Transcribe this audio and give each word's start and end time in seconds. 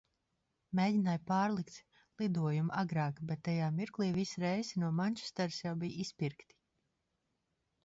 Mēģināju 0.77 1.19
pārlikt 1.31 1.77
lidojumu 2.21 2.73
agrāk, 2.83 3.21
bet 3.33 3.45
tajā 3.49 3.69
mirklī 3.77 4.09
visi 4.17 4.43
reisi 4.47 4.83
no 4.87 4.91
Mančestras 5.03 5.63
jau 5.69 5.77
bija 5.85 6.03
izpirkti. 6.07 6.53